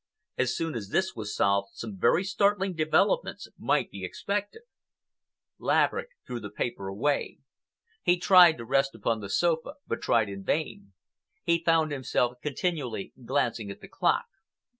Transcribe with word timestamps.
As 0.35 0.57
soon 0.57 0.73
as 0.73 0.89
this 0.89 1.13
was 1.15 1.35
solved, 1.35 1.75
some 1.75 1.95
very 1.95 2.23
startling 2.23 2.73
developments 2.73 3.47
might 3.55 3.91
be 3.91 4.03
expected. 4.03 4.63
Laverick 5.59 6.09
threw 6.25 6.39
the 6.39 6.49
paper 6.49 6.87
away. 6.87 7.37
He 8.01 8.17
tried 8.17 8.57
to 8.57 8.65
rest 8.65 8.95
upon 8.95 9.19
the 9.21 9.29
sofa, 9.29 9.75
but 9.85 10.01
tried 10.01 10.27
in 10.27 10.43
vain. 10.43 10.93
He 11.43 11.63
found 11.63 11.91
himself 11.91 12.41
continually 12.41 13.13
glancing 13.25 13.69
at 13.69 13.79
the 13.79 13.87
clock. 13.87 14.25